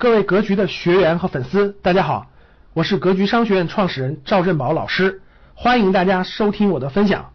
[0.00, 2.30] 各位格局的学员和粉丝，大家好，
[2.72, 5.22] 我是格局商学院创始人赵振宝老师，
[5.54, 7.34] 欢迎大家收听我的分享。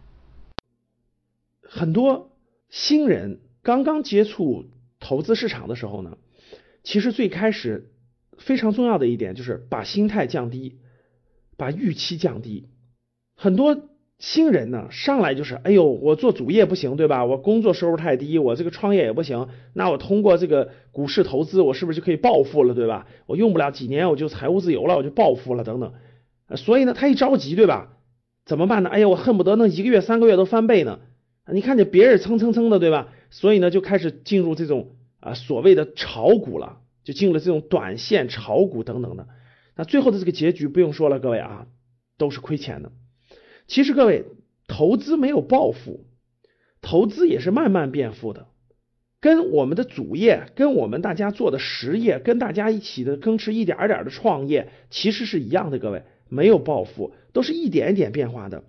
[1.60, 2.30] 很多
[2.70, 6.16] 新人刚刚接触投资市场的时候呢，
[6.82, 7.90] 其实最开始
[8.38, 10.78] 非常重要的一点就是把心态降低，
[11.58, 12.70] 把预期降低。
[13.36, 13.90] 很多
[14.24, 17.26] 新人呢，上来就是，哎呦，我做主业不行，对吧？
[17.26, 19.48] 我工作收入太低，我这个创业也不行。
[19.74, 23.06] 那我通过这个股市投资，我是不是就可以暴富了，对吧？
[23.26, 25.92] 我用不了几年，我就财务自由了，我就暴富了，等等。
[26.56, 27.98] 所以呢，他一着急，对吧？
[28.46, 28.88] 怎么办呢？
[28.88, 31.00] 哎呀，我恨不得能一个月、三个月都翻倍呢。
[31.52, 33.08] 你看见别人蹭蹭蹭的，对吧？
[33.28, 39.28] 所以呢，就开始进入这种啊所谓的炒股了，就进入了这种短线炒股等等的。
[39.76, 41.66] 那最后的这个结局不用说了，各位啊，
[42.16, 42.90] 都是亏钱的。
[43.66, 44.24] 其实各位，
[44.68, 46.04] 投资没有暴富，
[46.80, 48.46] 投资也是慢慢变富的，
[49.20, 55.78] 跟我们的主业，跟我们大家做的实业，跟大家一起的更持一点点的创业，其实是一样的。
[55.78, 58.64] 各位，没有暴富，都是一点一点变化的，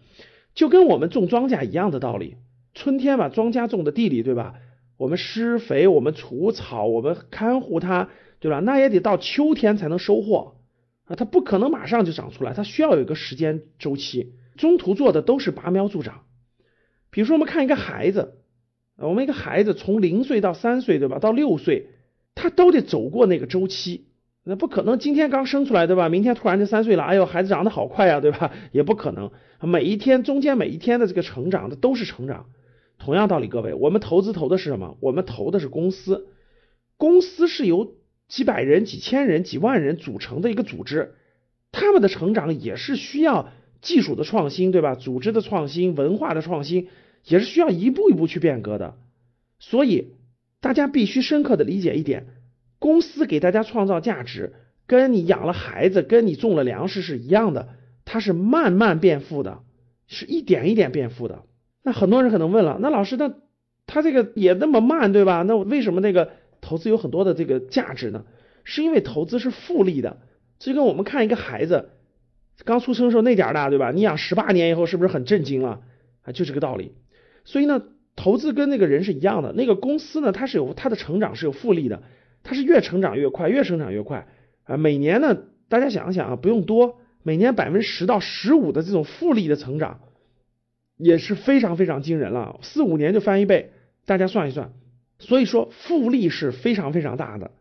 [0.53, 2.37] 就跟我们种庄稼一样的道理。
[2.73, 4.55] 春天把庄稼种的地里，对吧？
[4.97, 8.59] 我们施肥，我们除草，我们看护它，对吧？
[8.59, 10.55] 那也得到秋天才能收获
[11.03, 14.33] 啊，它不可能马上就长出来，它需要有一个时间周期。
[14.57, 16.23] 中途做的都是拔苗助长，
[17.09, 18.35] 比如说我们看一个孩子，
[18.97, 21.19] 我们一个孩子从零岁到三岁，对吧？
[21.19, 21.87] 到六岁，
[22.33, 24.07] 他都得走过那个周期，
[24.43, 26.09] 那不可能今天刚生出来，对吧？
[26.09, 28.51] 明天突然就三岁了，哎呦，孩子长得好快呀，对吧？
[28.71, 32.45] 也不可能，每一天中间每一天的这个成长的都是成长。
[32.97, 34.97] 同样道理，各位，我们投资投的是什么？
[35.01, 36.27] 我们投的是公司，
[36.95, 37.95] 公司是由
[38.29, 41.15] 几百人、几千人、几万人组成的一个组织，
[41.73, 43.51] 他们的成长也是需要。
[43.85, 44.95] 技术的创新，对吧？
[44.95, 46.87] 组织的创新，文化的创新，
[47.23, 48.95] 也是需要一步一步去变革的。
[49.59, 50.15] 所以
[50.59, 52.25] 大家必须深刻的理解一点：
[52.79, 54.53] 公司给大家创造价值，
[54.87, 57.69] 跟你养了孩子，跟你种了粮食是一样的，
[58.05, 59.59] 它是慢慢变富的，
[60.07, 61.43] 是一点一点变富的。
[61.83, 63.35] 那很多人可能问了，那老师，那
[63.85, 65.43] 他这个也那么慢，对吧？
[65.43, 68.25] 那为什么那个投资有很多的这个价值呢？
[68.63, 70.17] 是因为投资是复利的，
[70.57, 71.91] 就跟我们看一个孩子。
[72.63, 73.91] 刚出生时候那点儿大，对吧？
[73.91, 75.81] 你养十八年以后，是不是很震惊了？
[76.23, 76.93] 啊，就这个道理。
[77.43, 77.83] 所以呢，
[78.15, 79.53] 投资跟那个人是一样的。
[79.53, 82.01] 那个公司呢，它是有它的成长是有复利的，
[82.43, 84.27] 它是越成长越快，越成长越快
[84.63, 84.77] 啊。
[84.77, 89.99] 每年呢，大家想一想啊，不用多，每年百分之十到十五的这种复利的成长，
[90.97, 92.59] 也是非常非常惊人了。
[92.61, 93.71] 四五年就翻一倍，
[94.05, 94.71] 大家算一算。
[95.19, 97.51] 所以说，复利是非常非常大的。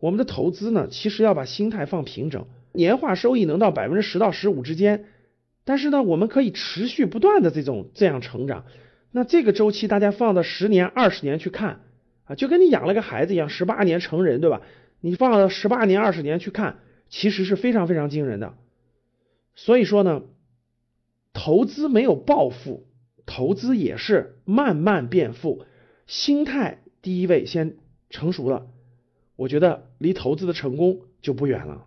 [0.00, 2.46] 我们的投资呢，其实要把心态放平整。
[2.74, 5.06] 年化收益能到百分之十到十五之间，
[5.64, 8.66] 但是呢，我们可以持续不断的这种这样成长。
[9.12, 11.80] 那这个周期大家放到十年、二十年去看
[12.24, 14.60] 啊，就跟你养了个孩子一样，十八年成人，对吧？
[15.00, 18.54] 你放到十八年、二十年去看，其实是非常非常惊人的。
[19.54, 20.22] 所以说呢，
[21.32, 22.88] 投资没有暴富，
[23.24, 25.64] 投资也是慢慢变富。
[26.06, 27.76] 心态第一位先
[28.10, 28.66] 成熟了，
[29.36, 31.86] 我觉得离投资的成功就不远了。